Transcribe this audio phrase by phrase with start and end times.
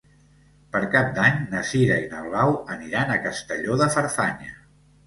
[0.75, 4.57] Per Cap d'Any na Sira i na Blau aniran a Castelló de Farfanya.